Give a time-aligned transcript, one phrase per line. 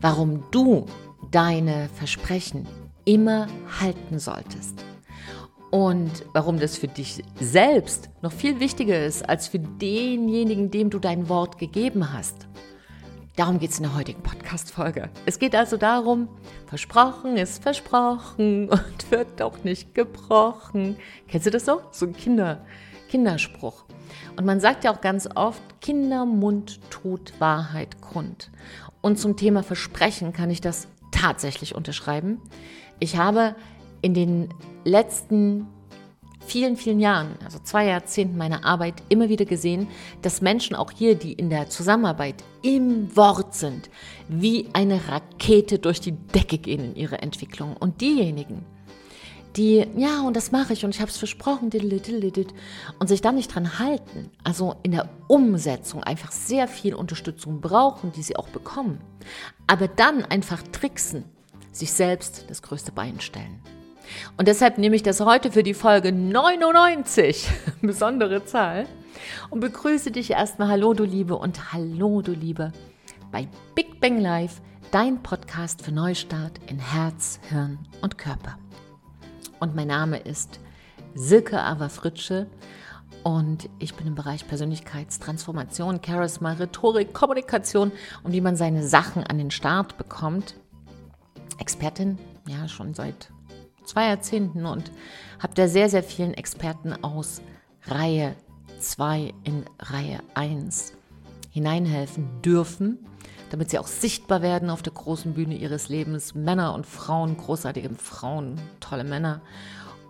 [0.00, 0.86] warum du
[1.30, 2.66] deine Versprechen
[3.04, 3.46] immer
[3.80, 4.84] halten solltest.
[5.70, 10.98] Und warum das für dich selbst noch viel wichtiger ist als für denjenigen, dem du
[10.98, 12.48] dein Wort gegeben hast.
[13.36, 15.08] Darum geht es in der heutigen Podcast-Folge.
[15.26, 16.28] Es geht also darum,
[16.66, 20.96] versprochen ist versprochen und wird doch nicht gebrochen.
[21.28, 21.80] Kennst du das so?
[21.92, 22.64] So ein Kinder,
[23.08, 23.84] Kinderspruch.
[24.36, 28.50] Und man sagt ja auch ganz oft, Kindermund tut Wahrheit kund.
[29.00, 32.40] Und zum Thema Versprechen kann ich das tatsächlich unterschreiben.
[32.98, 33.54] Ich habe
[34.02, 34.48] in den
[34.84, 35.66] letzten
[36.46, 39.88] vielen, vielen Jahren, also zwei Jahrzehnten meiner Arbeit, immer wieder gesehen,
[40.22, 43.90] dass Menschen auch hier, die in der Zusammenarbeit im Wort sind,
[44.28, 47.76] wie eine Rakete durch die Decke gehen in ihrer Entwicklung.
[47.76, 48.64] Und diejenigen,
[49.56, 51.70] die, ja, und das mache ich und ich habe es versprochen,
[52.98, 58.12] und sich dann nicht dran halten, also in der Umsetzung einfach sehr viel Unterstützung brauchen,
[58.12, 59.00] die sie auch bekommen,
[59.66, 61.24] aber dann einfach tricksen,
[61.72, 63.60] sich selbst das größte Bein stellen.
[64.36, 67.48] Und deshalb nehme ich das heute für die Folge 99,
[67.82, 68.86] besondere Zahl,
[69.50, 72.72] und begrüße dich erstmal, hallo du Liebe und hallo du Liebe,
[73.32, 78.58] bei Big Bang Live, dein Podcast für Neustart in Herz, Hirn und Körper.
[79.60, 80.58] Und mein Name ist
[81.14, 82.46] Silke Ava Fritsche
[83.24, 89.36] und ich bin im Bereich Persönlichkeitstransformation, Charisma, Rhetorik, Kommunikation und wie man seine Sachen an
[89.36, 90.54] den Start bekommt.
[91.58, 93.30] Expertin, ja, schon seit
[93.84, 94.90] zwei Jahrzehnten und
[95.38, 97.42] habe da sehr, sehr vielen Experten aus
[97.86, 98.34] Reihe
[98.78, 100.94] 2 in Reihe 1
[101.50, 102.98] hineinhelfen dürfen,
[103.50, 106.34] damit sie auch sichtbar werden auf der großen Bühne ihres Lebens.
[106.34, 109.42] Männer und Frauen, großartige Frauen, tolle Männer.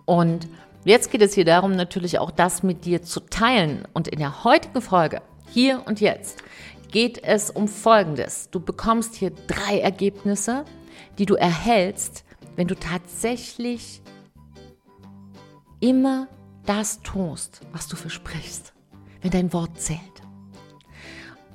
[0.05, 0.47] Und
[0.85, 3.87] jetzt geht es hier darum, natürlich auch das mit dir zu teilen.
[3.93, 6.43] Und in der heutigen Folge, hier und jetzt,
[6.91, 8.49] geht es um Folgendes.
[8.51, 10.65] Du bekommst hier drei Ergebnisse,
[11.17, 12.25] die du erhältst,
[12.55, 14.01] wenn du tatsächlich
[15.79, 16.27] immer
[16.65, 18.73] das tust, was du versprichst,
[19.21, 20.10] wenn dein Wort zählt.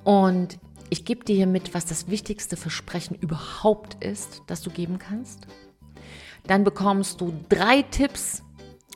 [0.06, 5.00] Und ich gebe dir hier mit, was das wichtigste Versprechen überhaupt ist, das du geben
[5.00, 5.48] kannst.
[6.46, 8.44] Dann bekommst du drei Tipps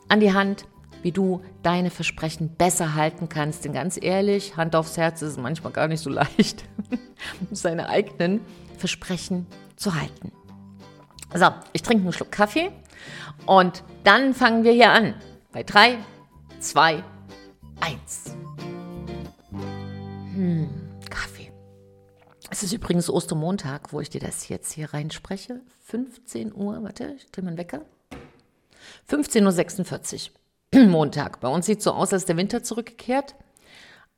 [0.07, 0.67] an die Hand,
[1.03, 3.65] wie du deine Versprechen besser halten kannst.
[3.65, 6.65] Denn ganz ehrlich, Hand aufs Herz ist es manchmal gar nicht so leicht,
[7.51, 8.41] seine eigenen
[8.79, 10.31] Versprechen zu halten.
[11.35, 12.71] So, ich trinke einen Schluck Kaffee
[13.47, 15.15] und dann fangen wir hier an.
[15.51, 15.99] Bei 3,
[16.61, 17.03] 2,
[17.81, 18.37] 1.
[20.35, 20.80] Hm.
[22.53, 25.61] Es ist übrigens Ostermontag, wo ich dir das jetzt hier reinspreche.
[25.85, 27.83] 15 Uhr, warte, ich drehe meinen Wecker.
[29.09, 30.31] 15.46
[30.75, 31.39] Uhr, Montag.
[31.39, 33.37] Bei uns sieht so aus, als der Winter zurückgekehrt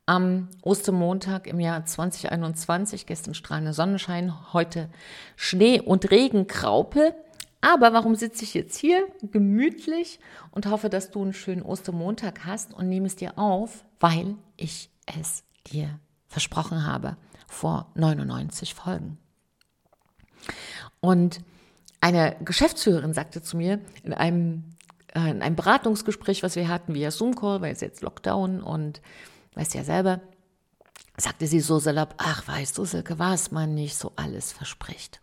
[0.07, 3.05] am Ostermontag im Jahr 2021.
[3.05, 4.89] Gestern strahlender Sonnenschein, heute
[5.35, 7.13] Schnee und Regenkraupe.
[7.61, 10.19] Aber warum sitze ich jetzt hier gemütlich
[10.49, 14.89] und hoffe, dass du einen schönen Ostermontag hast und nehme es dir auf, weil ich
[15.05, 17.15] es dir versprochen habe
[17.53, 19.17] vor 99 Folgen.
[20.99, 21.41] Und
[22.01, 24.75] eine Geschäftsführerin sagte zu mir in einem,
[25.13, 29.01] äh, in einem Beratungsgespräch, was wir hatten via Zoom-Call, weil es jetzt Lockdown und
[29.55, 30.19] weißt ja selber,
[31.17, 35.21] sagte sie so salopp, ach weißt du, Silke, was man nicht so alles verspricht.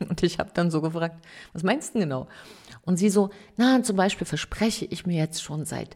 [0.08, 1.22] Und ich habe dann so gefragt,
[1.52, 2.26] was meinst du genau?
[2.82, 3.28] Und sie so,
[3.58, 5.94] na, zum Beispiel verspreche ich mir jetzt schon seit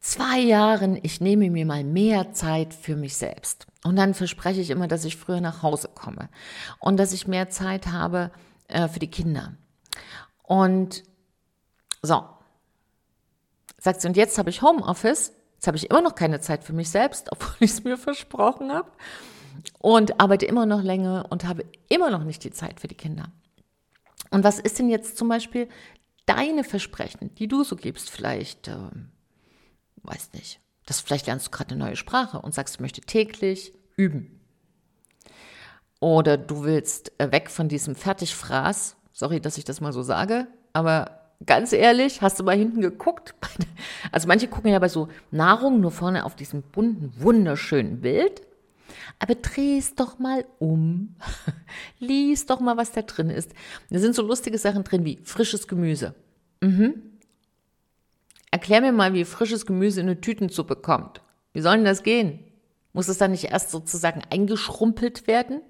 [0.00, 3.66] zwei Jahren, ich nehme mir mal mehr Zeit für mich selbst.
[3.84, 6.28] Und dann verspreche ich immer, dass ich früher nach Hause komme
[6.78, 8.30] und dass ich mehr Zeit habe
[8.68, 9.54] äh, für die Kinder.
[10.42, 11.04] Und
[12.02, 12.24] so,
[13.78, 16.72] sagt sie, und jetzt habe ich Homeoffice Jetzt habe ich immer noch keine Zeit für
[16.72, 18.90] mich selbst, obwohl ich es mir versprochen habe.
[19.78, 23.30] Und arbeite immer noch länger und habe immer noch nicht die Zeit für die Kinder.
[24.30, 25.68] Und was ist denn jetzt zum Beispiel
[26.24, 28.08] deine Versprechen, die du so gibst?
[28.08, 28.76] Vielleicht, äh,
[30.02, 33.72] weiß nicht, das vielleicht lernst du gerade eine neue Sprache und sagst, du möchtest täglich
[33.96, 34.40] üben.
[36.00, 38.96] Oder du willst äh, weg von diesem Fertigfraß.
[39.12, 43.34] Sorry, dass ich das mal so sage, aber ganz ehrlich, hast du mal hinten geguckt?
[44.12, 48.42] Also manche gucken ja bei so Nahrung nur vorne auf diesem bunten, wunderschönen Bild.
[49.18, 51.14] Aber dreh es doch mal um.
[52.00, 53.52] Lies doch mal, was da drin ist.
[53.90, 56.14] Da sind so lustige Sachen drin wie frisches Gemüse.
[56.60, 57.09] Mhm.
[58.50, 61.20] Erklär mir mal, wie frisches Gemüse in eine Tütensuppe kommt.
[61.52, 62.40] Wie soll denn das gehen?
[62.92, 65.60] Muss es dann nicht erst sozusagen eingeschrumpelt werden?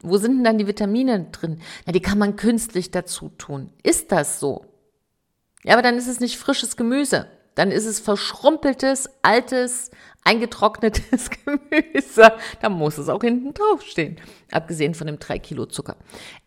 [0.00, 1.60] Wo sind denn dann die Vitamine drin?
[1.84, 3.70] Na, die kann man künstlich dazu tun.
[3.82, 4.64] Ist das so?
[5.62, 7.26] Ja, aber dann ist es nicht frisches Gemüse.
[7.54, 9.90] dann ist es verschrumpeltes, altes,
[10.24, 12.32] eingetrocknetes Gemüse.
[12.62, 14.16] Da muss es auch hinten draufstehen.
[14.50, 15.96] Abgesehen von dem drei Kilo Zucker.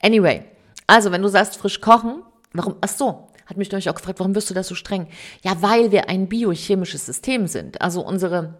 [0.02, 0.44] Anyway,
[0.88, 2.24] also wenn du sagst frisch kochen,
[2.54, 5.08] warum, ach so, hat mich euch auch gefragt, warum wirst du das so streng?
[5.44, 7.82] Ja, weil wir ein biochemisches System sind.
[7.82, 8.58] Also unsere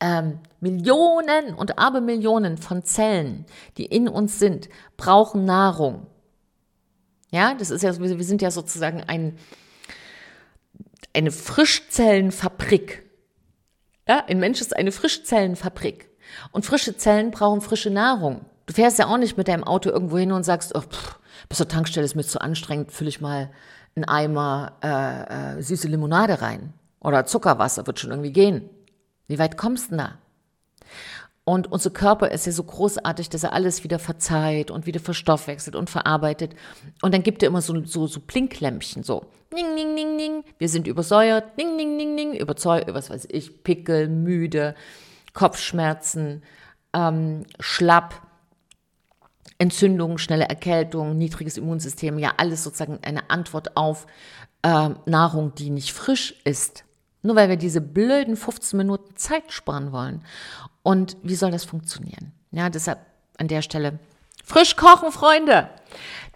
[0.00, 3.46] ähm, Millionen und Abermillionen von Zellen,
[3.76, 6.06] die in uns sind, brauchen Nahrung.
[7.30, 9.36] Ja, das ist ja, wir sind ja sozusagen ein,
[11.12, 13.02] eine Frischzellenfabrik.
[14.06, 16.10] Ja, ein Mensch ist eine Frischzellenfabrik.
[16.52, 18.44] Und frische Zellen brauchen frische Nahrung.
[18.66, 21.18] Du fährst ja auch nicht mit deinem Auto irgendwo hin und sagst, oh, pff,
[21.48, 23.50] bis zur Tankstelle ist mir zu anstrengend, fülle ich mal
[23.94, 26.72] einen Eimer äh, äh, süße Limonade rein.
[27.00, 28.68] Oder Zuckerwasser, wird schon irgendwie gehen.
[29.28, 30.18] Wie weit kommst du da?
[31.44, 35.76] Und unser Körper ist ja so großartig, dass er alles wieder verzeiht und wieder verstoffwechselt
[35.76, 36.54] und verarbeitet.
[37.02, 39.26] Und dann gibt er immer so, so, so Blinklämpchen, so.
[39.52, 40.44] Ning, ning, ning, ning.
[40.56, 41.58] Wir sind übersäuert.
[41.58, 42.32] Ning, ning, ning, ning.
[42.32, 44.74] Überzeugt, was weiß ich, Pickel, müde,
[45.34, 46.42] Kopfschmerzen,
[46.94, 48.14] ähm, schlapp,
[49.64, 52.18] Entzündung, schnelle Erkältung, niedriges Immunsystem.
[52.18, 54.06] Ja, alles sozusagen eine Antwort auf
[54.62, 56.84] äh, Nahrung, die nicht frisch ist.
[57.22, 60.22] Nur weil wir diese blöden 15 Minuten Zeit sparen wollen.
[60.82, 62.32] Und wie soll das funktionieren?
[62.50, 62.98] Ja, deshalb
[63.38, 63.98] an der Stelle
[64.44, 65.70] frisch kochen, Freunde.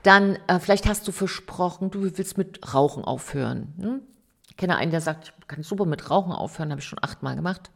[0.03, 3.75] Dann, äh, vielleicht hast du versprochen, du willst mit Rauchen aufhören.
[3.79, 4.01] Hm?
[4.49, 7.37] Ich kenne einen, der sagt, ich kann super mit Rauchen aufhören, habe ich schon achtmal
[7.37, 7.71] gemacht.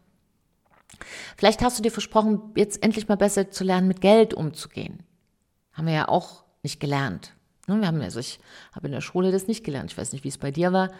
[1.37, 5.03] Vielleicht hast du dir versprochen, jetzt endlich mal besser zu lernen, mit Geld umzugehen.
[5.73, 7.35] Haben wir ja auch nicht gelernt.
[7.67, 8.41] Ne, wir haben, also ich
[8.73, 9.91] habe in der Schule das nicht gelernt.
[9.91, 10.91] Ich weiß nicht, wie es bei dir war.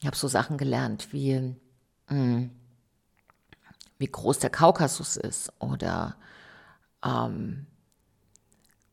[0.00, 1.56] Ich habe so Sachen gelernt wie, mh,
[2.08, 2.50] hm,
[3.98, 6.16] wie groß der Kaukasus ist oder
[7.04, 7.66] ähm,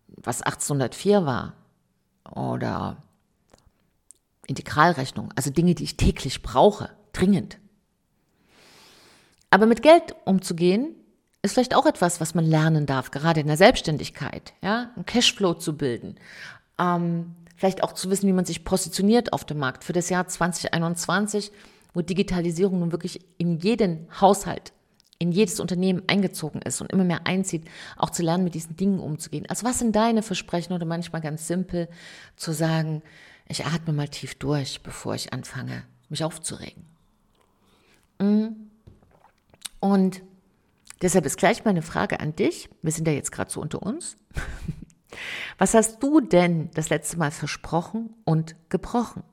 [0.07, 1.53] was 1804 war
[2.29, 3.01] oder
[4.47, 7.57] Integralrechnung, also Dinge, die ich täglich brauche, dringend.
[9.49, 10.95] Aber mit Geld umzugehen,
[11.41, 15.53] ist vielleicht auch etwas, was man lernen darf, gerade in der Selbstständigkeit, ja, einen Cashflow
[15.53, 16.15] zu bilden,
[16.79, 20.27] ähm, vielleicht auch zu wissen, wie man sich positioniert auf dem Markt für das Jahr
[20.27, 21.51] 2021,
[21.93, 24.73] wo Digitalisierung nun wirklich in jeden Haushalt,
[25.19, 27.65] in jedes Unternehmen eingezogen ist und immer mehr einzieht,
[27.97, 29.47] auch zu lernen, mit diesen Dingen umzugehen.
[29.49, 31.87] Also was sind deine Versprechen oder manchmal ganz simpel
[32.35, 33.01] zu sagen,
[33.47, 36.85] ich atme mal tief durch, bevor ich anfange, mich aufzuregen.
[38.19, 38.69] Mhm.
[39.79, 40.21] Und
[41.01, 42.69] deshalb ist gleich meine Frage an dich.
[42.81, 44.17] Wir sind ja jetzt gerade so unter uns.
[45.57, 49.23] Was hast du denn das letzte Mal versprochen und gebrochen?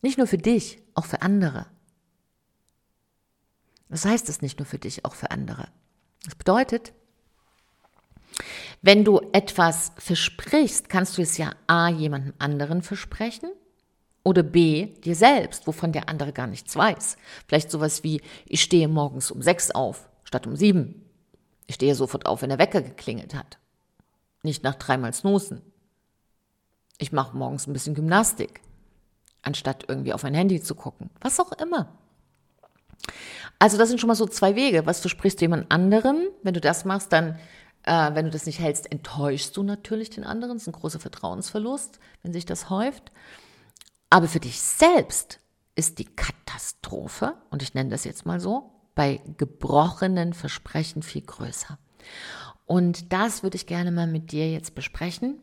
[0.00, 1.66] Nicht nur für dich, auch für andere.
[3.88, 5.68] Was heißt es nicht nur für dich, auch für andere?
[6.24, 6.94] Das bedeutet,
[8.80, 13.50] wenn du etwas versprichst, kannst du es ja A, jemandem anderen versprechen
[14.24, 17.16] oder B, dir selbst, wovon der andere gar nichts weiß.
[17.46, 21.04] Vielleicht sowas wie, ich stehe morgens um sechs auf, statt um sieben.
[21.66, 23.58] Ich stehe sofort auf, wenn der Wecker geklingelt hat
[24.42, 25.62] nicht nach dreimal Snoosen.
[26.98, 28.60] Ich mache morgens ein bisschen Gymnastik,
[29.42, 31.10] anstatt irgendwie auf mein Handy zu gucken.
[31.20, 31.98] Was auch immer.
[33.58, 34.86] Also das sind schon mal so zwei Wege.
[34.86, 36.28] Was versprichst du jemand anderem?
[36.42, 37.38] Wenn du das machst, dann,
[37.84, 40.54] äh, wenn du das nicht hältst, enttäuschst du natürlich den anderen.
[40.54, 43.10] Das ist ein großer Vertrauensverlust, wenn sich das häuft.
[44.10, 45.40] Aber für dich selbst
[45.74, 51.78] ist die Katastrophe, und ich nenne das jetzt mal so, bei gebrochenen Versprechen viel größer.
[52.66, 55.40] Und das würde ich gerne mal mit dir jetzt besprechen.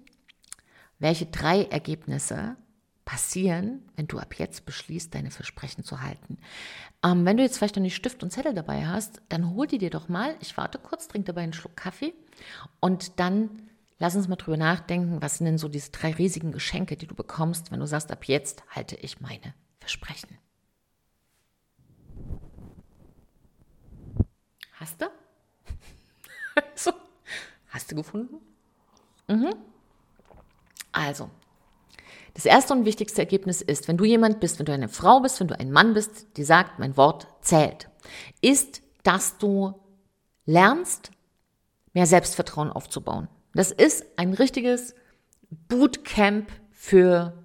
[0.99, 2.57] Welche drei Ergebnisse
[3.05, 6.37] passieren, wenn du ab jetzt beschließt, deine Versprechen zu halten.
[7.03, 9.79] Ähm, wenn du jetzt vielleicht noch nicht Stift und Zettel dabei hast, dann hol die
[9.79, 10.35] dir doch mal.
[10.41, 12.13] Ich warte kurz, trink dabei einen Schluck Kaffee
[12.79, 13.63] und dann
[13.97, 17.15] lass uns mal drüber nachdenken, was sind denn so diese drei riesigen Geschenke, die du
[17.15, 20.37] bekommst, wenn du sagst, ab jetzt halte ich meine Versprechen.
[24.79, 25.05] Hast du?
[26.75, 26.91] so.
[27.67, 28.37] Hast du gefunden?
[29.27, 29.53] Mhm.
[30.93, 31.29] Also,
[32.33, 35.39] das erste und wichtigste Ergebnis ist, wenn du jemand bist, wenn du eine Frau bist,
[35.41, 37.89] wenn du ein Mann bist, die sagt, mein Wort zählt,
[38.41, 39.73] ist, dass du
[40.45, 41.11] lernst,
[41.93, 43.27] mehr Selbstvertrauen aufzubauen.
[43.53, 44.95] Das ist ein richtiges
[45.67, 47.43] Bootcamp für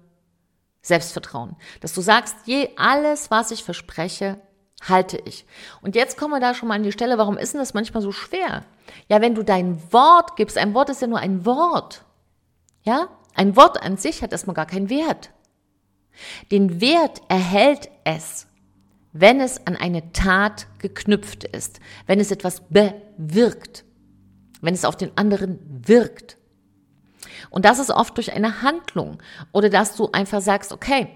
[0.81, 1.57] Selbstvertrauen.
[1.81, 4.39] Dass du sagst, je alles, was ich verspreche,
[4.81, 5.45] halte ich.
[5.81, 8.01] Und jetzt kommen wir da schon mal an die Stelle, warum ist denn das manchmal
[8.01, 8.63] so schwer?
[9.09, 12.03] Ja, wenn du dein Wort gibst, ein Wort ist ja nur ein Wort.
[12.83, 13.09] Ja?
[13.33, 15.31] Ein Wort an sich hat erstmal gar keinen Wert.
[16.51, 18.47] Den Wert erhält es,
[19.11, 23.85] wenn es an eine Tat geknüpft ist, wenn es etwas bewirkt,
[24.61, 26.37] wenn es auf den anderen wirkt.
[27.49, 31.07] Und das ist oft durch eine Handlung oder dass du einfach sagst, okay,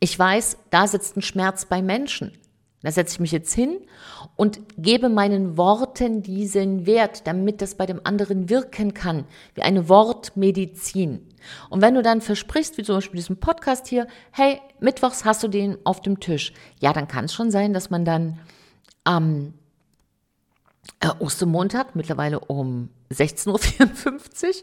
[0.00, 2.36] ich weiß, da sitzt ein Schmerz bei Menschen.
[2.82, 3.78] Da setze ich mich jetzt hin
[4.36, 9.24] und gebe meinen Worten diesen Wert, damit das bei dem anderen wirken kann,
[9.54, 11.28] wie eine Wortmedizin.
[11.70, 15.48] Und wenn du dann versprichst, wie zum Beispiel diesen Podcast hier, hey, mittwochs hast du
[15.48, 18.40] den auf dem Tisch, ja, dann kann es schon sein, dass man dann
[19.04, 19.54] am
[21.00, 24.54] äh, Ostermontag, mittlerweile um 16.54 Uhr,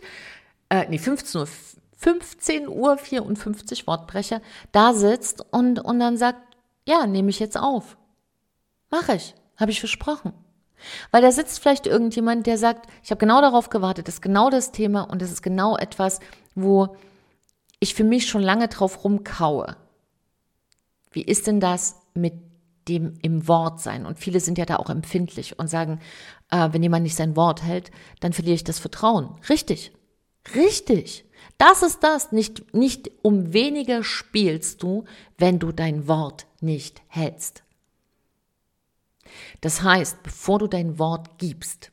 [0.69, 1.47] äh, nee, 15 Uhr,
[1.97, 6.39] 15 Uhr 54 Wortbrecher, da sitzt und, und dann sagt,
[6.87, 7.97] ja, nehme ich jetzt auf.
[8.89, 10.33] Mache ich, habe ich versprochen.
[11.11, 14.49] Weil da sitzt vielleicht irgendjemand, der sagt, ich habe genau darauf gewartet, das ist genau
[14.49, 16.19] das Thema und das ist genau etwas,
[16.55, 16.95] wo
[17.79, 19.75] ich für mich schon lange drauf rumkaue.
[21.11, 22.33] Wie ist denn das mit
[22.87, 24.05] dem im Wort sein?
[24.05, 25.99] Und viele sind ja da auch empfindlich und sagen,
[26.51, 29.35] äh, wenn jemand nicht sein Wort hält, dann verliere ich das Vertrauen.
[29.49, 29.91] Richtig.
[30.55, 31.25] Richtig.
[31.57, 32.31] Das ist das.
[32.31, 35.05] Nicht, nicht um weniger spielst du,
[35.37, 37.63] wenn du dein Wort nicht hältst.
[39.61, 41.91] Das heißt, bevor du dein Wort gibst,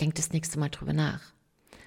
[0.00, 1.20] denk das nächste Mal drüber nach.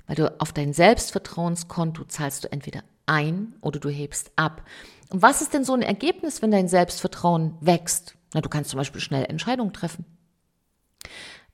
[0.08, 4.64] Weil du auf dein Selbstvertrauenskonto zahlst du entweder ein oder du hebst ab.
[5.10, 8.16] Und was ist denn so ein Ergebnis, wenn dein Selbstvertrauen wächst?
[8.34, 10.06] Na, du kannst zum Beispiel schnell Entscheidungen treffen.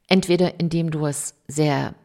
[0.07, 1.95] Entweder indem du es sehr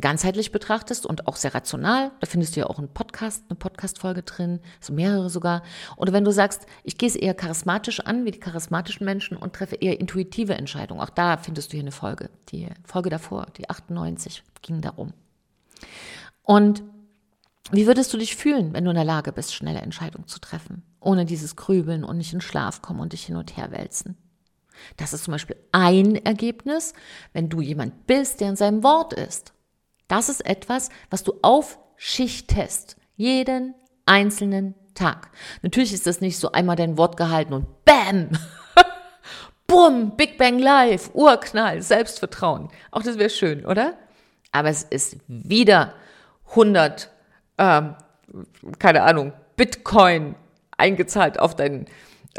[0.00, 4.22] ganzheitlich betrachtest und auch sehr rational, da findest du ja auch einen Podcast, eine Podcast-Folge
[4.22, 5.62] drin, so mehrere sogar.
[5.96, 9.54] Oder wenn du sagst, ich gehe es eher charismatisch an, wie die charismatischen Menschen und
[9.54, 12.30] treffe eher intuitive Entscheidungen, auch da findest du hier eine Folge.
[12.50, 15.12] Die Folge davor, die 98, ging darum.
[16.42, 16.82] Und
[17.72, 20.84] wie würdest du dich fühlen, wenn du in der Lage bist, schnelle Entscheidungen zu treffen,
[21.00, 24.16] ohne dieses Grübeln und nicht in Schlaf kommen und dich hin und her wälzen?
[24.96, 26.92] Das ist zum Beispiel ein Ergebnis,
[27.32, 29.52] wenn du jemand bist, der in seinem Wort ist.
[30.08, 32.96] Das ist etwas, was du aufschichtest.
[33.16, 35.30] Jeden einzelnen Tag.
[35.62, 38.30] Natürlich ist das nicht so einmal dein Wort gehalten und BAM!
[39.66, 40.16] Bumm!
[40.16, 41.10] Big Bang Live!
[41.14, 41.82] Urknall!
[41.82, 42.68] Selbstvertrauen.
[42.90, 43.94] Auch das wäre schön, oder?
[44.52, 45.94] Aber es ist wieder
[46.50, 47.10] 100,
[47.58, 47.94] ähm,
[48.78, 50.36] keine Ahnung, Bitcoin
[50.76, 51.86] eingezahlt auf dein,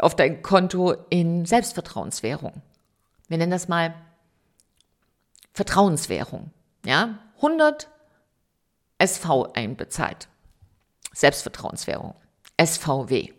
[0.00, 2.62] auf dein Konto in Selbstvertrauenswährung.
[3.28, 3.94] Wir nennen das mal
[5.52, 6.50] Vertrauenswährung.
[6.84, 7.88] Ja, 100
[8.98, 10.28] SV einbezahlt.
[11.12, 12.14] Selbstvertrauenswährung.
[12.60, 13.32] SVW.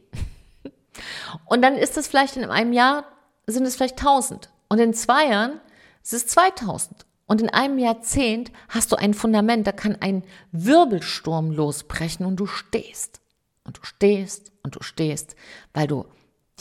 [1.46, 3.06] Und dann ist es vielleicht in einem Jahr,
[3.48, 4.50] sind es vielleicht 1000.
[4.70, 5.60] Und in zwei Jahren
[6.03, 7.06] ist es 2000.
[7.25, 12.48] Und in einem Jahrzehnt hast du ein Fundament, da kann ein Wirbelsturm losbrechen und du
[12.48, 13.22] stehst.
[13.63, 15.36] Und du stehst und du stehst,
[15.74, 16.06] weil du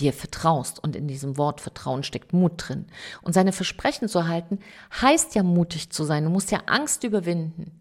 [0.00, 0.82] dir vertraust.
[0.82, 2.86] Und in diesem Wort Vertrauen steckt Mut drin.
[3.22, 4.58] Und seine Versprechen zu halten,
[5.00, 6.24] heißt ja mutig zu sein.
[6.24, 7.80] Du musst ja Angst überwinden.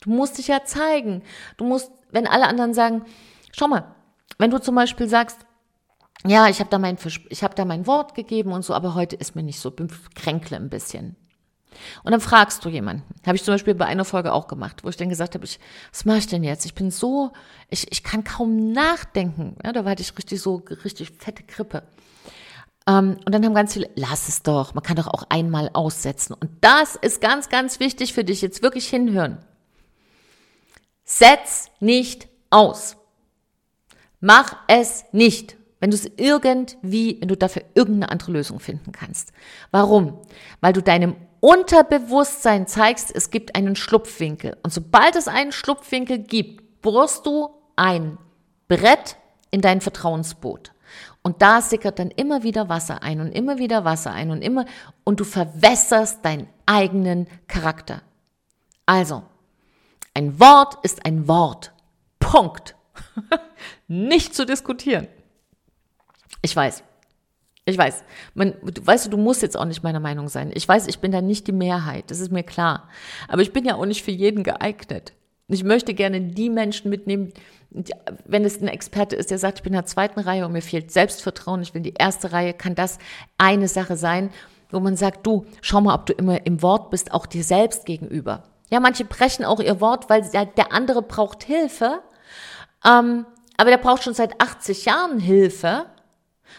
[0.00, 1.22] Du musst dich ja zeigen.
[1.56, 3.04] Du musst, wenn alle anderen sagen,
[3.52, 3.94] schau mal,
[4.38, 5.38] wenn du zum Beispiel sagst,
[6.26, 6.96] ja, ich habe da mein,
[7.28, 9.90] ich habe da mein Wort gegeben und so, aber heute ist mir nicht so, bin
[10.14, 11.16] kränkle ein bisschen.
[12.02, 13.02] Und dann fragst du jemanden.
[13.26, 15.58] Habe ich zum Beispiel bei einer Folge auch gemacht, wo ich dann gesagt habe, ich,
[15.92, 16.64] was mache ich denn jetzt?
[16.66, 17.32] Ich bin so,
[17.70, 19.56] ich, ich kann kaum nachdenken.
[19.64, 21.82] Ja, da war ich richtig so, richtig fette Krippe.
[22.86, 26.34] Ähm, und dann haben ganz viele, lass es doch, man kann doch auch einmal aussetzen.
[26.34, 29.38] Und das ist ganz, ganz wichtig für dich, jetzt wirklich hinhören.
[31.04, 32.96] Setz nicht aus.
[34.20, 39.34] Mach es nicht wenn du es irgendwie, wenn du dafür irgendeine andere Lösung finden kannst.
[39.70, 40.16] Warum?
[40.62, 41.14] Weil du deinem
[41.44, 44.56] Unterbewusstsein zeigst, es gibt einen Schlupfwinkel.
[44.62, 48.16] Und sobald es einen Schlupfwinkel gibt, bohrst du ein
[48.66, 49.18] Brett
[49.50, 50.72] in dein Vertrauensboot.
[51.20, 54.64] Und da sickert dann immer wieder Wasser ein und immer wieder Wasser ein und immer,
[55.04, 58.00] und du verwässerst deinen eigenen Charakter.
[58.86, 59.22] Also,
[60.14, 61.72] ein Wort ist ein Wort.
[62.20, 62.74] Punkt.
[63.86, 65.08] Nicht zu diskutieren.
[66.40, 66.84] Ich weiß.
[67.66, 68.04] Ich weiß.
[68.34, 70.50] Man, du, weißt du, du musst jetzt auch nicht meiner Meinung sein.
[70.54, 72.10] Ich weiß, ich bin da nicht die Mehrheit.
[72.10, 72.88] Das ist mir klar.
[73.28, 75.12] Aber ich bin ja auch nicht für jeden geeignet.
[75.48, 77.32] Ich möchte gerne die Menschen mitnehmen,
[78.24, 80.62] wenn es ein Experte ist, der sagt, ich bin in der zweiten Reihe und mir
[80.62, 82.98] fehlt Selbstvertrauen, ich will die erste Reihe, kann das
[83.36, 84.30] eine Sache sein,
[84.70, 87.84] wo man sagt, du, schau mal, ob du immer im Wort bist, auch dir selbst
[87.84, 88.44] gegenüber.
[88.70, 92.00] Ja, manche brechen auch ihr Wort, weil der andere braucht Hilfe,
[92.84, 95.86] ähm, aber der braucht schon seit 80 Jahren Hilfe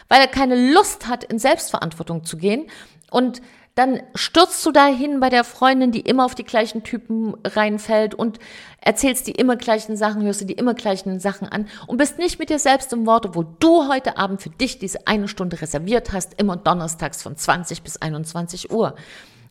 [0.08, 2.66] weil er keine Lust hat, in Selbstverantwortung zu gehen.
[3.10, 3.42] Und
[3.74, 8.38] dann stürzt du dahin bei der Freundin, die immer auf die gleichen Typen reinfällt und
[8.80, 12.38] erzählst die immer gleichen Sachen, hörst du die immer gleichen Sachen an und bist nicht
[12.38, 16.14] mit dir selbst im Wort, wo du heute Abend für dich diese eine Stunde reserviert
[16.14, 18.96] hast, immer donnerstags von 20 bis 21 Uhr.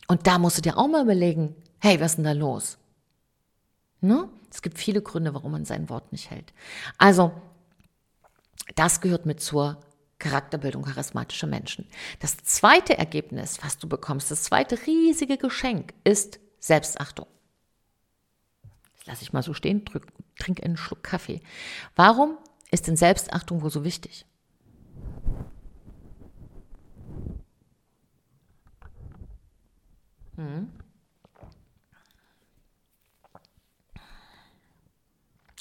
[0.08, 2.80] Und da musst du dir auch mal überlegen, hey, was ist denn da los?
[4.01, 4.27] Ne?
[4.50, 6.51] Es gibt viele Gründe, warum man sein Wort nicht hält.
[6.98, 7.32] Also,
[8.74, 9.77] Das gehört mit zur
[10.19, 11.88] Charakterbildung charismatischer Menschen.
[12.19, 17.27] Das zweite Ergebnis, was du bekommst, das zweite riesige Geschenk ist Selbstachtung.
[18.98, 20.07] Das lasse ich mal so stehen, drück,
[20.39, 21.41] trink einen Schluck Kaffee.
[21.95, 22.38] Warum
[22.72, 24.25] ist denn Selbstachtung wohl so wichtig?
[30.38, 30.69] Hm.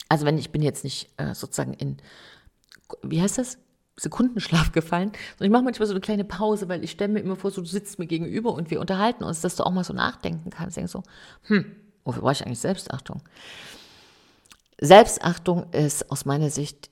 [0.08, 1.96] Also wenn ich bin jetzt nicht äh, sozusagen in,
[3.02, 3.58] wie heißt das?
[3.96, 7.36] Sekundenschlaf gefallen, sondern ich mache manchmal so eine kleine Pause, weil ich stelle mir immer
[7.36, 9.92] vor, so, du sitzt mir gegenüber und wir unterhalten uns, dass du auch mal so
[9.92, 10.76] nachdenken kannst.
[10.76, 11.02] Denkst so,
[11.42, 13.22] hm, wofür brauche ich eigentlich Selbstachtung?
[14.80, 16.90] Selbstachtung ist aus meiner Sicht,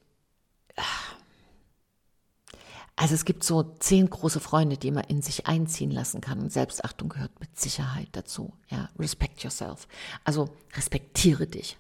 [2.95, 6.53] also es gibt so zehn große Freunde, die man in sich einziehen lassen kann und
[6.53, 8.53] Selbstachtung gehört mit Sicherheit dazu.
[8.69, 9.89] Ja, respect yourself.
[10.25, 11.77] Also respektiere dich.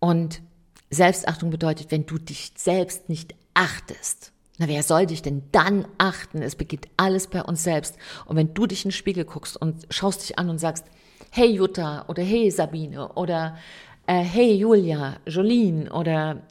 [0.00, 0.42] Und
[0.90, 4.32] Selbstachtung bedeutet, wenn du dich selbst nicht achtest.
[4.58, 6.42] Na, wer soll dich denn dann achten?
[6.42, 7.96] Es beginnt alles bei uns selbst.
[8.26, 10.84] Und wenn du dich in den Spiegel guckst und schaust dich an und sagst,
[11.30, 13.56] hey Jutta oder hey Sabine oder
[14.06, 16.42] äh, hey Julia, Jolene oder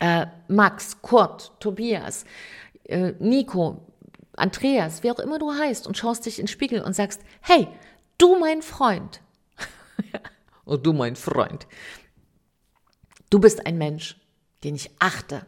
[0.00, 2.24] äh, Max, Kurt, Tobias,
[2.84, 3.86] äh, Nico,
[4.36, 7.68] Andreas, wie auch immer du heißt und schaust dich in den Spiegel und sagst, hey,
[8.18, 9.20] du mein Freund.
[10.64, 11.66] oh, du mein Freund.
[13.30, 14.16] Du bist ein Mensch,
[14.64, 15.46] den ich achte.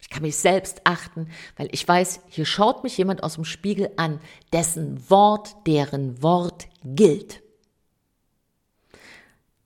[0.00, 3.90] Ich kann mich selbst achten, weil ich weiß, hier schaut mich jemand aus dem Spiegel
[3.96, 4.20] an,
[4.52, 7.42] dessen Wort, deren Wort gilt.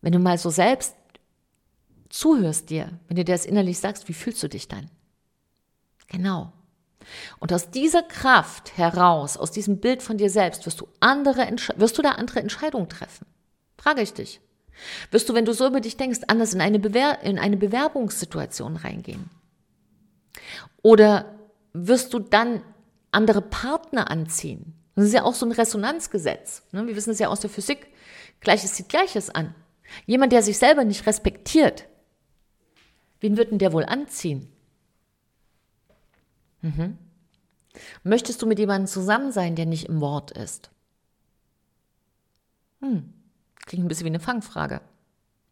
[0.00, 0.94] Wenn du mal so selbst
[2.08, 4.88] zuhörst dir, wenn du dir das innerlich sagst, wie fühlst du dich dann?
[6.06, 6.52] Genau.
[7.38, 11.98] Und aus dieser Kraft heraus, aus diesem Bild von dir selbst, wirst du andere, wirst
[11.98, 13.26] du da andere Entscheidungen treffen.
[13.76, 14.40] Frage ich dich.
[15.10, 18.76] Wirst du, wenn du so über dich denkst, anders in eine, Bewer in eine Bewerbungssituation
[18.76, 19.30] reingehen?
[20.82, 21.34] Oder
[21.72, 22.62] wirst du dann
[23.10, 24.74] andere Partner anziehen?
[24.94, 26.62] Das ist ja auch so ein Resonanzgesetz.
[26.72, 26.86] Ne?
[26.86, 27.86] Wir wissen es ja aus der Physik.
[28.40, 29.54] Gleiches zieht Gleiches an.
[30.06, 31.86] Jemand, der sich selber nicht respektiert,
[33.20, 34.48] wen wird denn der wohl anziehen?
[36.62, 36.98] Mhm.
[38.02, 40.70] Möchtest du mit jemandem zusammen sein, der nicht im Wort ist?
[42.80, 43.12] Hm.
[43.68, 44.80] Klingt ein bisschen wie eine Fangfrage.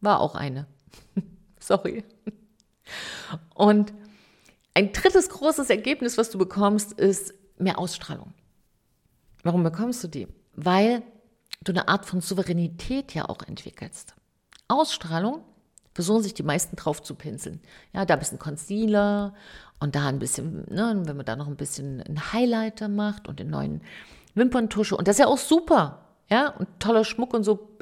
[0.01, 0.65] War auch eine.
[1.59, 2.03] Sorry.
[3.53, 3.93] Und
[4.73, 8.33] ein drittes großes Ergebnis, was du bekommst, ist mehr Ausstrahlung.
[9.43, 10.27] Warum bekommst du die?
[10.55, 11.03] Weil
[11.63, 14.15] du eine Art von Souveränität ja auch entwickelst.
[14.67, 15.43] Ausstrahlung
[15.93, 17.61] versuchen sich die meisten drauf zu pinseln.
[17.93, 19.35] Ja, da ein bisschen Concealer
[19.79, 23.39] und da ein bisschen, ne, wenn man da noch ein bisschen einen Highlighter macht und
[23.39, 23.81] den neuen
[24.33, 24.97] Wimperntusche.
[24.97, 26.05] Und das ist ja auch super.
[26.29, 27.77] Ja, und toller Schmuck und so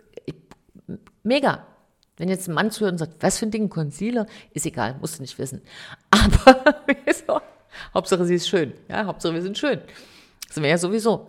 [1.25, 1.65] Mega.
[2.17, 5.17] Wenn jetzt ein Mann zuhört und sagt, was für ein Ding, Concealer, ist egal, musst
[5.17, 5.61] du nicht wissen.
[6.09, 6.81] Aber
[7.93, 8.73] Hauptsache sie ist schön.
[8.87, 9.81] Ja, Hauptsache wir sind schön.
[10.45, 11.25] Das sind wir ja sowieso.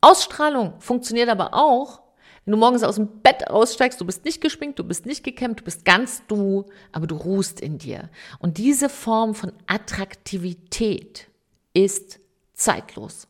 [0.00, 2.00] Ausstrahlung funktioniert aber auch,
[2.44, 5.60] wenn du morgens aus dem Bett aussteigst, du bist nicht geschminkt, du bist nicht gekämmt,
[5.60, 8.08] du bist ganz du, aber du ruhst in dir.
[8.38, 11.28] Und diese Form von Attraktivität
[11.74, 12.20] ist
[12.54, 13.28] zeitlos.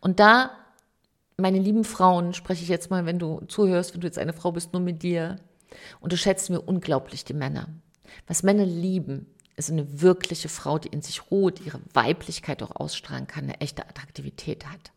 [0.00, 0.50] Und da
[1.40, 4.52] meine lieben Frauen, spreche ich jetzt mal, wenn du zuhörst, wenn du jetzt eine Frau
[4.52, 5.36] bist, nur mit dir.
[6.00, 7.68] Und du schätzt mir unglaublich die Männer.
[8.26, 13.26] Was Männer lieben, ist eine wirkliche Frau, die in sich ruht, ihre Weiblichkeit auch ausstrahlen
[13.26, 14.92] kann, eine echte Attraktivität hat.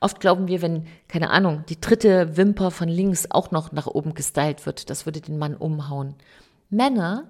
[0.00, 4.14] Oft glauben wir, wenn, keine Ahnung, die dritte Wimper von links auch noch nach oben
[4.14, 6.14] gestylt wird, das würde den Mann umhauen.
[6.70, 7.28] Männer,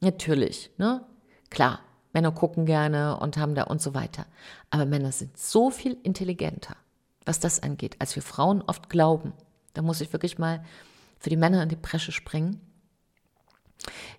[0.00, 1.04] natürlich, ne?
[1.50, 1.80] Klar,
[2.12, 4.26] Männer gucken gerne und haben da und so weiter.
[4.70, 6.76] Aber Männer sind so viel intelligenter
[7.24, 9.32] was das angeht, als wir Frauen oft glauben.
[9.72, 10.64] Da muss ich wirklich mal
[11.18, 12.60] für die Männer in die Bresche springen,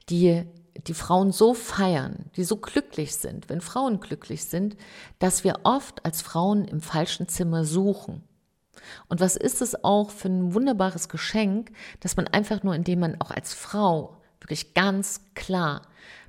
[0.10, 0.46] die
[0.88, 4.76] die Frauen so feiern, die so glücklich sind, wenn Frauen glücklich sind,
[5.20, 8.24] dass wir oft als Frauen im falschen Zimmer suchen.
[9.08, 13.22] Und was ist es auch für ein wunderbares Geschenk, dass man einfach nur, indem man
[13.22, 15.82] auch als Frau wirklich ganz klar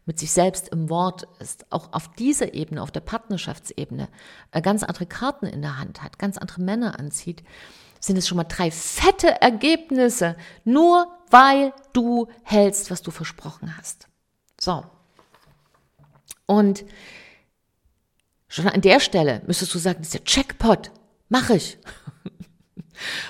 [0.07, 4.09] mit sich selbst im Wort ist, auch auf dieser Ebene, auf der Partnerschaftsebene,
[4.53, 7.43] äh, ganz andere Karten in der Hand hat, ganz andere Männer anzieht,
[8.01, 14.09] sind es schon mal drei fette Ergebnisse, nur weil du hältst, was du versprochen hast.
[14.61, 14.85] So.
[16.47, 16.85] Und
[18.49, 20.93] schon an der Stelle müsstest du sagen, das ist der Checkpot.
[21.29, 21.79] Mach ich.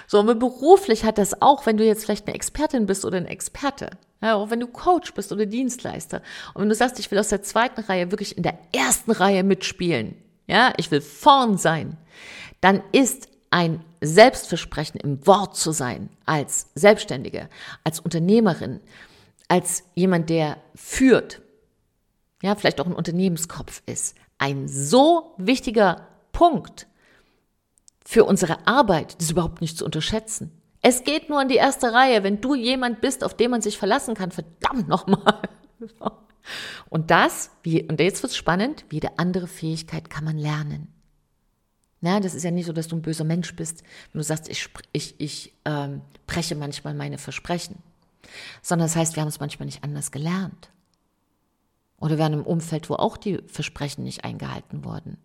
[0.07, 3.27] So, und beruflich hat das auch, wenn du jetzt vielleicht eine Expertin bist oder ein
[3.27, 3.91] Experte.
[4.23, 6.23] Ja, auch wenn du Coach bist oder Dienstleister.
[6.55, 9.45] Und wenn du sagst, ich will aus der zweiten Reihe wirklich in der ersten Reihe
[9.45, 11.99] mitspielen, ja, ich will vorn sein,
[12.61, 17.49] dann ist ein Selbstversprechen im Wort zu sein, als Selbstständige,
[17.85, 18.81] als Unternehmerin,
[19.49, 21.41] als jemand, der führt,
[22.43, 26.87] ja, vielleicht auch ein Unternehmenskopf ist, ein so wichtiger Punkt
[28.07, 30.53] für unsere Arbeit, das ist überhaupt nicht zu unterschätzen.
[30.81, 33.77] Es geht nur in die erste Reihe, wenn du jemand bist, auf den man sich
[33.77, 35.43] verlassen kann, verdammt nochmal.
[36.89, 40.87] Und das, wie, und jetzt wird's spannend, jede andere Fähigkeit kann man lernen.
[42.01, 44.49] Na, das ist ja nicht so, dass du ein böser Mensch bist, wenn du sagst,
[44.49, 47.83] ich, ich, ich ähm, breche manchmal meine Versprechen.
[48.63, 50.71] Sondern das heißt, wir haben es manchmal nicht anders gelernt.
[51.99, 55.19] Oder wir waren im Umfeld, wo auch die Versprechen nicht eingehalten wurden.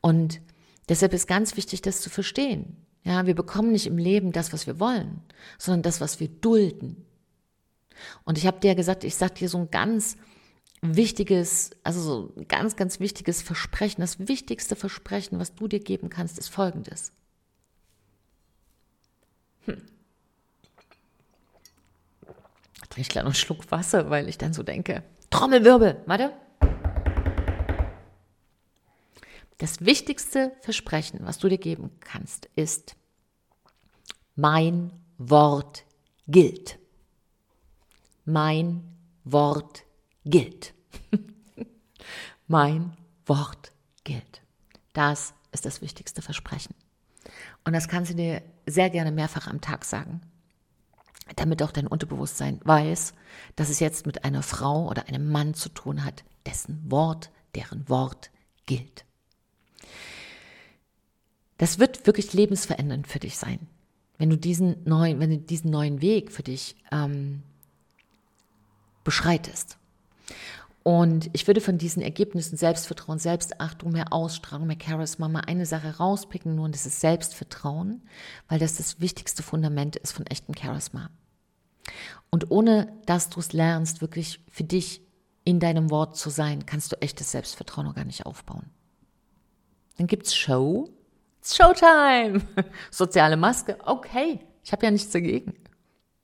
[0.00, 0.40] Und
[0.88, 2.76] deshalb ist ganz wichtig, das zu verstehen.
[3.04, 5.22] Ja, wir bekommen nicht im Leben das, was wir wollen,
[5.58, 7.04] sondern das, was wir dulden.
[8.24, 10.16] Und ich habe dir gesagt, ich sage dir so ein ganz
[10.82, 16.10] wichtiges, also so ein ganz, ganz wichtiges Versprechen, das wichtigste Versprechen, was du dir geben
[16.10, 17.12] kannst, ist folgendes.
[19.64, 19.82] Hm.
[22.90, 26.32] Trinke ich gleich noch einen Schluck Wasser, weil ich dann so denke, Trommelwirbel, warte.
[29.62, 32.96] Das wichtigste Versprechen, was du dir geben kannst, ist,
[34.34, 35.84] mein Wort
[36.26, 36.80] gilt.
[38.24, 38.82] Mein
[39.22, 39.84] Wort
[40.24, 40.74] gilt.
[42.48, 43.70] mein Wort
[44.02, 44.42] gilt.
[44.94, 46.74] Das ist das wichtigste Versprechen.
[47.62, 50.22] Und das kannst du dir sehr gerne mehrfach am Tag sagen,
[51.36, 53.14] damit auch dein Unterbewusstsein weiß,
[53.54, 57.88] dass es jetzt mit einer Frau oder einem Mann zu tun hat, dessen Wort, deren
[57.88, 58.32] Wort
[58.66, 59.04] gilt.
[61.62, 63.68] Das wird wirklich lebensverändernd für dich sein,
[64.18, 67.44] wenn du diesen neuen, wenn du diesen neuen Weg für dich ähm,
[69.04, 69.78] beschreitest.
[70.82, 75.98] Und ich würde von diesen Ergebnissen Selbstvertrauen, Selbstachtung, mehr Ausstrahlung, mehr Charisma mal eine Sache
[75.98, 78.02] rauspicken, nur und das ist Selbstvertrauen,
[78.48, 81.10] weil das das wichtigste Fundament ist von echtem Charisma.
[82.30, 85.00] Und ohne dass du es lernst, wirklich für dich
[85.44, 88.64] in deinem Wort zu sein, kannst du echtes Selbstvertrauen noch gar nicht aufbauen.
[89.96, 90.88] Dann gibt's Show.
[91.44, 92.40] Showtime.
[92.90, 93.76] Soziale Maske.
[93.84, 95.54] Okay, ich habe ja nichts dagegen.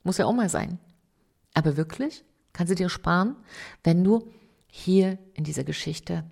[0.03, 0.79] Muss ja auch mal sein.
[1.53, 2.23] Aber wirklich?
[2.53, 3.35] Kannst du dir sparen,
[3.83, 4.31] wenn du
[4.67, 6.23] hier in dieser Geschichte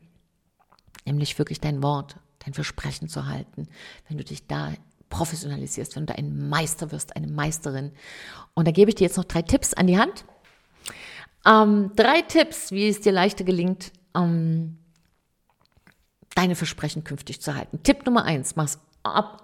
[1.06, 3.68] nämlich wirklich dein Wort, dein Versprechen zu halten,
[4.08, 4.74] wenn du dich da
[5.10, 7.92] professionalisierst, wenn du ein Meister wirst, eine Meisterin.
[8.54, 10.26] Und da gebe ich dir jetzt noch drei Tipps an die Hand.
[11.46, 14.80] Ähm, drei Tipps, wie es dir leichter gelingt, ähm,
[16.38, 17.82] deine Versprechen künftig zu halten.
[17.82, 18.80] Tipp Nummer eins, mach's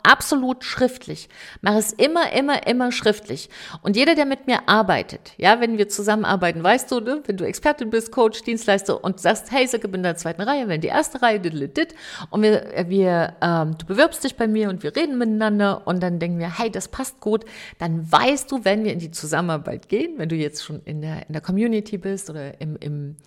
[0.04, 1.30] absolut schriftlich.
[1.62, 3.50] Mach es immer, immer, immer schriftlich.
[3.82, 7.46] Und jeder, der mit mir arbeitet, ja, wenn wir zusammenarbeiten, weißt du, ne, wenn du
[7.46, 10.88] Expertin bist, Coach, Dienstleister und sagst, hey, ich bin in der zweiten Reihe, wenn die
[10.88, 11.96] erste Reihe, dit,
[12.30, 16.20] und wir, wir, ähm, du bewirbst dich bei mir und wir reden miteinander und dann
[16.20, 17.46] denken wir, hey, das passt gut,
[17.80, 21.28] dann weißt du, wenn wir in die Zusammenarbeit gehen, wenn du jetzt schon in der,
[21.28, 23.18] in der Community bist oder im, im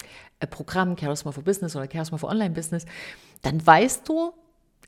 [0.40, 2.84] äh, Programm Charisma for Business oder Charisma for Online Business,
[3.42, 4.32] dann weißt du,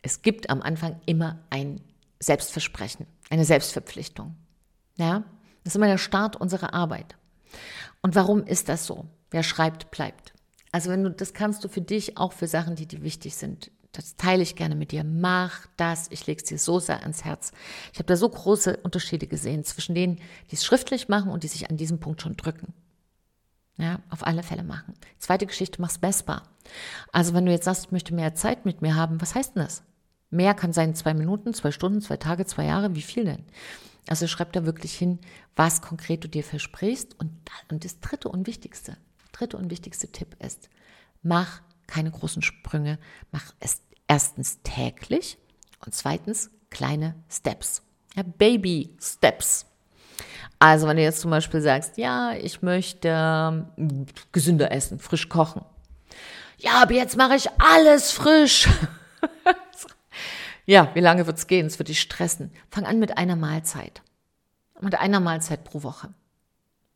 [0.02, 1.80] es gibt am Anfang immer ein
[2.20, 4.36] Selbstversprechen, eine Selbstverpflichtung.
[4.96, 5.24] Ja,
[5.64, 7.16] das ist immer der Start unserer Arbeit.
[8.02, 9.06] Und warum ist das so?
[9.30, 10.32] Wer schreibt, bleibt.
[10.72, 13.70] Also wenn du, das kannst du für dich auch für Sachen, die dir wichtig sind.
[13.92, 15.02] Das teile ich gerne mit dir.
[15.02, 16.08] Mach das.
[16.10, 17.52] Ich lege es dir so sehr ans Herz.
[17.92, 21.48] Ich habe da so große Unterschiede gesehen zwischen denen, die es schriftlich machen und die
[21.48, 22.74] sich an diesem Punkt schon drücken.
[23.76, 24.94] Ja, auf alle Fälle machen.
[25.18, 26.42] Zweite Geschichte, mach's messbar.
[27.12, 29.62] Also wenn du jetzt sagst, ich möchte mehr Zeit mit mir haben, was heißt denn
[29.62, 29.82] das?
[30.30, 33.44] Mehr kann sein zwei Minuten, zwei Stunden, zwei Tage, zwei Jahre, wie viel denn?
[34.08, 35.18] Also schreib da wirklich hin,
[35.56, 37.18] was konkret du dir versprichst.
[37.18, 37.30] Und,
[37.70, 38.96] und das dritte und wichtigste,
[39.32, 40.68] dritte und wichtigste Tipp ist,
[41.22, 42.98] mach keine großen Sprünge,
[43.32, 45.38] mach es erstens täglich
[45.84, 47.82] und zweitens kleine Steps.
[48.14, 49.66] Ja, Baby Steps.
[50.58, 55.64] Also wenn du jetzt zum Beispiel sagst, ja, ich möchte ähm, gesünder essen, frisch kochen.
[56.58, 58.68] Ja, aber jetzt mache ich alles frisch.
[60.68, 61.64] Ja, wie lange wird's gehen?
[61.64, 62.52] Es wird dich stressen.
[62.70, 64.02] Fang an mit einer Mahlzeit.
[64.82, 66.12] Mit einer Mahlzeit pro Woche.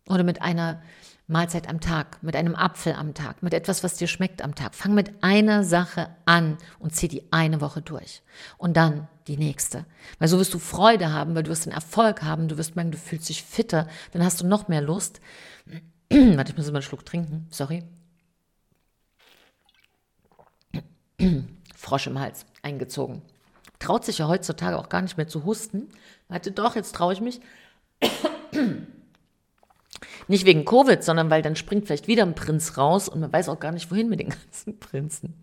[0.06, 0.82] Oder mit einer
[1.26, 4.74] Mahlzeit am Tag, mit einem Apfel am Tag, mit etwas, was dir schmeckt am Tag.
[4.74, 8.20] Fang mit einer Sache an und zieh die eine Woche durch.
[8.58, 9.86] Und dann die nächste.
[10.18, 12.90] Weil so wirst du Freude haben, weil du wirst den Erfolg haben, du wirst merken,
[12.90, 15.22] du fühlst dich fitter, dann hast du noch mehr Lust.
[16.10, 17.84] Warte, ich muss mal einen Schluck trinken, sorry.
[21.74, 23.22] Frosch im Hals eingezogen
[23.82, 25.88] traut sich ja heutzutage auch gar nicht mehr zu husten.
[26.28, 27.40] Warte doch, jetzt traue ich mich.
[30.28, 33.48] Nicht wegen Covid, sondern weil dann springt vielleicht wieder ein Prinz raus und man weiß
[33.48, 35.34] auch gar nicht, wohin mit den ganzen Prinzen.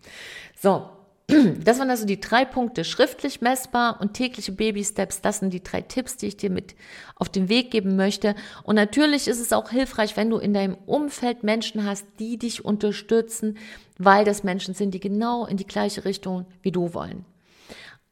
[0.58, 0.88] So,
[1.64, 5.20] das waren also die drei Punkte, schriftlich messbar und tägliche Baby-Steps.
[5.20, 6.74] Das sind die drei Tipps, die ich dir mit
[7.16, 8.34] auf den Weg geben möchte.
[8.62, 12.64] Und natürlich ist es auch hilfreich, wenn du in deinem Umfeld Menschen hast, die dich
[12.64, 13.58] unterstützen,
[13.98, 17.24] weil das Menschen sind, die genau in die gleiche Richtung wie du wollen.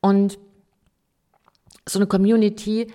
[0.00, 0.38] Und
[1.86, 2.92] so eine Community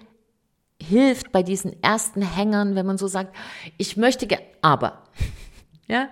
[0.82, 3.36] hilft bei diesen ersten Hängern, wenn man so sagt,
[3.78, 5.04] ich möchte gerne, aber,
[5.88, 6.10] ja,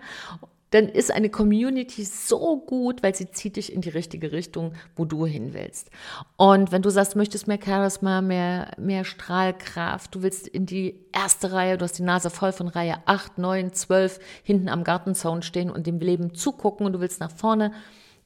[0.71, 5.03] dann ist eine Community so gut, weil sie zieht dich in die richtige Richtung, wo
[5.03, 5.91] du hin willst.
[6.37, 11.05] Und wenn du sagst, du möchtest mehr Charisma, mehr, mehr Strahlkraft, du willst in die
[11.11, 15.41] erste Reihe, du hast die Nase voll von Reihe 8, 9, 12 hinten am Gartenzaun
[15.41, 17.73] stehen und dem Leben zugucken und du willst nach vorne,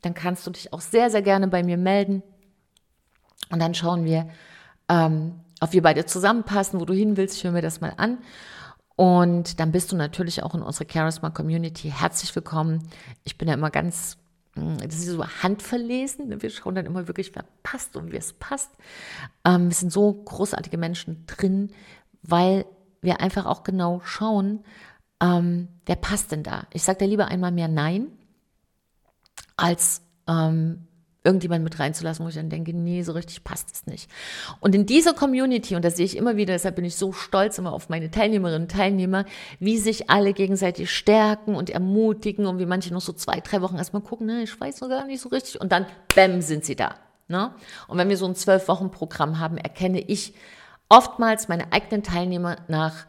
[0.04, 2.22] dann kannst du dich auch sehr, sehr gerne bei mir melden.
[3.50, 4.30] Und dann schauen wir,
[4.90, 7.38] ähm, ob wir beide zusammenpassen, wo du hin willst.
[7.38, 8.20] Ich höre mir das mal an.
[8.96, 12.88] Und dann bist du natürlich auch in unserer Charisma Community herzlich willkommen.
[13.24, 14.18] Ich bin ja immer ganz,
[14.56, 16.30] hm, das ist so handverlesen.
[16.30, 16.42] Ne?
[16.42, 18.72] Wir schauen dann immer wirklich, wer passt und wie es passt.
[19.44, 21.72] Ähm, es sind so großartige Menschen drin,
[22.22, 22.66] weil
[23.02, 24.64] wir einfach auch genau schauen,
[25.22, 26.68] ähm, wer passt denn da.
[26.74, 28.08] Ich sage da lieber einmal mehr Nein,
[29.58, 30.88] als ähm,
[31.26, 34.10] irgendjemand mit reinzulassen, wo ich dann denke, nee, so richtig passt es nicht.
[34.60, 37.58] Und in dieser Community, und das sehe ich immer wieder, deshalb bin ich so stolz
[37.58, 39.26] immer auf meine Teilnehmerinnen und Teilnehmer,
[39.60, 43.78] wie sich alle gegenseitig stärken und ermutigen und wie manche noch so zwei, drei Wochen
[43.78, 46.76] erstmal gucken, ne, ich weiß noch gar nicht so richtig, und dann, bäm, sind sie
[46.76, 46.96] da.
[47.28, 47.52] Ne?
[47.88, 50.36] Und wenn wir so ein Zwölf-Wochen-Programm haben, erkenne ich
[50.90, 53.06] oftmals meine eigenen Teilnehmer nach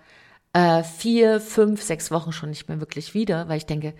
[0.52, 3.94] äh, vier, fünf, sechs Wochen schon nicht mehr wirklich wieder, weil ich denke,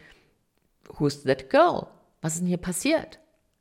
[0.98, 1.87] who's that girl?
[2.22, 3.18] Was ist denn hier passiert?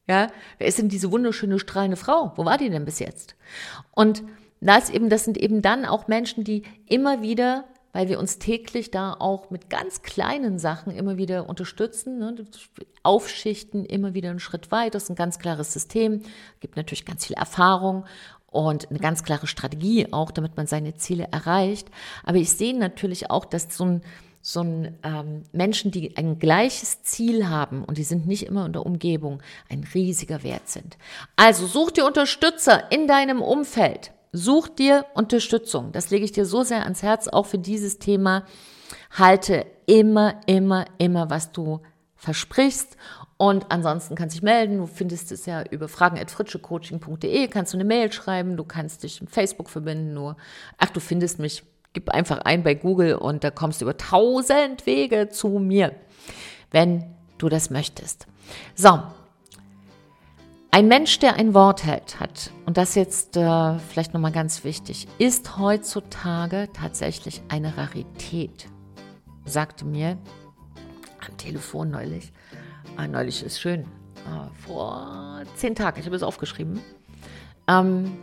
[0.08, 2.32] Ja, wer ist denn diese wunderschöne, strahlende Frau?
[2.36, 3.36] Wo war die denn bis jetzt?
[3.92, 4.24] Und
[4.62, 8.92] das eben, das sind eben dann auch Menschen, die immer wieder, weil wir uns täglich
[8.92, 12.36] da auch mit ganz kleinen Sachen immer wieder unterstützen, ne,
[13.04, 14.92] aufschichten, immer wieder einen Schritt weiter.
[14.92, 16.22] Das ist ein ganz klares System,
[16.60, 18.06] gibt natürlich ganz viel Erfahrung
[18.48, 21.90] und eine ganz klare Strategie auch, damit man seine Ziele erreicht.
[22.24, 24.02] Aber ich sehe natürlich auch, dass so ein
[24.48, 28.74] so ein ähm, Menschen, die ein gleiches Ziel haben und die sind nicht immer in
[28.74, 31.00] der Umgebung, ein riesiger Wert sind.
[31.36, 34.12] Also such dir Unterstützer in deinem Umfeld.
[34.32, 35.92] Such dir Unterstützung.
[35.94, 38.46] Das lege ich dir so sehr ans Herz, auch für dieses Thema.
[39.10, 41.82] Halte immer, immer, immer, was du
[42.16, 42.98] versprichst.
[43.38, 44.78] Und ansonsten kannst du dich melden.
[44.78, 47.48] Du findest es ja über fragen.fritschecoaching.de.
[47.48, 48.58] Kannst du eine Mail schreiben.
[48.58, 50.14] Du kannst dich im Facebook verbinden.
[50.14, 50.38] Nur,
[50.78, 51.64] ach, du findest mich
[51.96, 55.96] Gib einfach ein bei Google und da kommst du über tausend Wege zu mir,
[56.72, 57.06] wenn
[57.38, 58.28] du das möchtest.
[58.76, 59.02] So.
[60.72, 65.08] Ein Mensch, der ein Wort hält, hat, und das jetzt äh, vielleicht nochmal ganz wichtig,
[65.20, 68.68] ist heutzutage tatsächlich eine Rarität,
[69.46, 70.18] sagte mir
[71.26, 72.34] am Telefon neulich.
[72.98, 73.86] Ah, neulich ist schön.
[74.30, 76.82] Ah, vor zehn Tagen, ich habe es aufgeschrieben.
[77.70, 78.18] Ähm,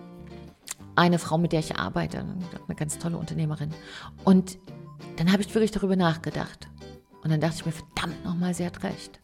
[0.97, 3.71] eine Frau, mit der ich arbeite, eine ganz tolle Unternehmerin.
[4.25, 4.59] Und
[5.17, 6.69] dann habe ich wirklich darüber nachgedacht.
[7.23, 9.21] Und dann dachte ich mir, verdammt nochmal, sie hat recht.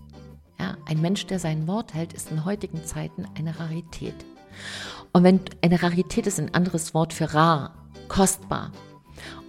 [0.58, 4.14] Ja, ein Mensch, der sein Wort hält, ist in heutigen Zeiten eine Rarität.
[5.12, 7.74] Und wenn eine Rarität ist ein anderes Wort für rar,
[8.08, 8.72] kostbar.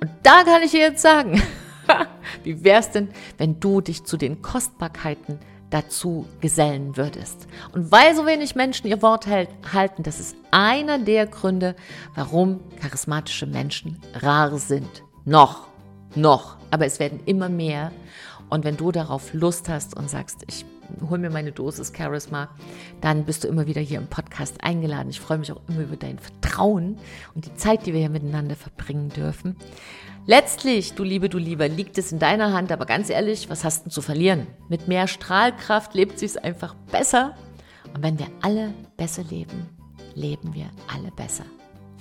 [0.02, 1.42] Und da kann ich dir jetzt sagen,
[2.44, 7.48] wie wäre es denn, wenn du dich zu den Kostbarkeiten dazu gesellen würdest.
[7.74, 11.76] Und weil so wenig Menschen ihr Wort halten, das ist einer der Gründe,
[12.16, 15.04] warum charismatische Menschen rar sind.
[15.26, 15.68] Noch,
[16.16, 17.92] noch, aber es werden immer mehr.
[18.50, 20.66] Und wenn du darauf Lust hast und sagst, ich
[21.08, 22.50] hol mir meine Dosis Charisma,
[23.02, 25.10] dann bist du immer wieder hier im Podcast eingeladen.
[25.10, 26.98] Ich freue mich auch immer über dein Vertrauen
[27.36, 29.56] und die Zeit, die wir hier miteinander verbringen dürfen.
[30.26, 33.86] Letztlich, du Liebe, du Lieber, liegt es in deiner Hand, aber ganz ehrlich, was hast
[33.86, 34.48] du zu verlieren?
[34.68, 37.36] Mit mehr Strahlkraft lebt sich einfach besser.
[37.96, 39.70] Und wenn wir alle besser leben,
[40.14, 41.46] leben wir alle besser.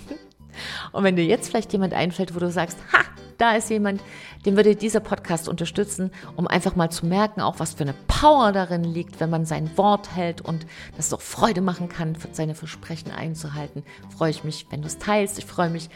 [0.93, 2.99] Und wenn dir jetzt vielleicht jemand einfällt, wo du sagst, ha,
[3.39, 4.03] da ist jemand,
[4.45, 8.53] den würde dieser Podcast unterstützen, um einfach mal zu merken, auch was für eine Power
[8.53, 12.57] darin liegt, wenn man sein Wort hält und dass es auch Freude machen kann, seine
[12.57, 15.39] Versprechen einzuhalten, freue ich mich, wenn du es teilst.
[15.39, 15.89] Ich freue mich,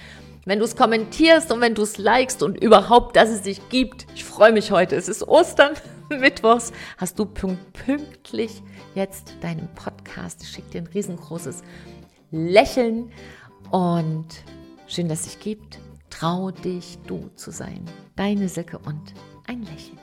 [0.44, 4.06] wenn du es kommentierst und wenn du es likest und überhaupt, dass es dich gibt.
[4.14, 4.96] Ich freue mich heute.
[4.96, 5.74] Es ist Ostern,
[6.10, 6.72] Mittwochs.
[6.98, 8.62] Hast du pünktlich
[8.94, 10.42] jetzt deinen Podcast.
[10.42, 11.62] Ich schicke dir ein riesengroßes
[12.30, 13.12] Lächeln
[13.70, 14.26] und
[14.86, 15.78] schön, dass es dich gibt.
[16.10, 17.84] Trau dich, du zu sein.
[18.16, 19.14] Deine Silke und
[19.46, 19.98] ein Lächeln.